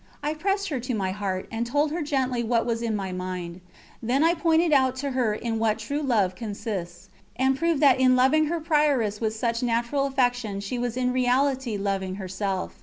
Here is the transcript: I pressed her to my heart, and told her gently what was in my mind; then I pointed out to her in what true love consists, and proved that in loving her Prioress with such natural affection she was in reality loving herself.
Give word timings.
I 0.23 0.33
pressed 0.33 0.69
her 0.69 0.79
to 0.79 0.95
my 0.95 1.11
heart, 1.11 1.47
and 1.51 1.63
told 1.63 1.91
her 1.91 2.01
gently 2.01 2.41
what 2.43 2.65
was 2.65 2.81
in 2.81 2.95
my 2.95 3.11
mind; 3.11 3.61
then 4.01 4.23
I 4.23 4.33
pointed 4.33 4.73
out 4.73 4.95
to 4.95 5.11
her 5.11 5.35
in 5.35 5.59
what 5.59 5.77
true 5.77 6.01
love 6.01 6.33
consists, 6.33 7.09
and 7.35 7.55
proved 7.55 7.81
that 7.83 7.99
in 7.99 8.15
loving 8.15 8.45
her 8.47 8.59
Prioress 8.59 9.21
with 9.21 9.35
such 9.35 9.61
natural 9.61 10.07
affection 10.07 10.59
she 10.59 10.79
was 10.79 10.97
in 10.97 11.13
reality 11.13 11.77
loving 11.77 12.15
herself. 12.15 12.79